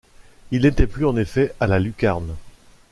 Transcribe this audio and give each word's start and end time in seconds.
Il 0.49 0.63
n’était 0.63 0.87
plus 0.87 1.05
en 1.05 1.15
effet 1.15 1.53
à 1.59 1.67
la 1.67 1.77
lucarne. 1.77 2.35